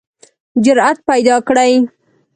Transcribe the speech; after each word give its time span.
جرئت 0.63 0.97
پیداکړئ 1.09 1.73